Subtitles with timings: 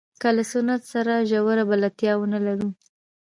[0.21, 2.69] که له سنت سره ژوره بلدتیا ونه لرو.